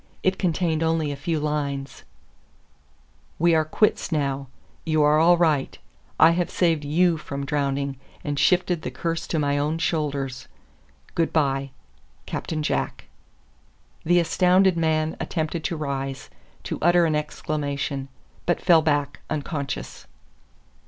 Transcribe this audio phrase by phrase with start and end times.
[0.23, 2.01] It contained only a few lines:
[3.37, 4.47] We are quits now.
[4.83, 5.77] You are all right.
[6.19, 10.47] I have saved YOU from drowning, and shifted the curse to my own shoulders.
[11.13, 11.69] Good by.
[12.25, 13.09] CAPTAIN JACK.
[14.03, 16.31] The astounded man attempted to rise
[16.63, 18.07] to utter an exclamation
[18.47, 20.07] but fell back, unconscious.